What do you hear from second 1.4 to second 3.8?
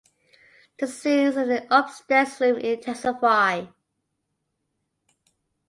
the upstairs room intensify.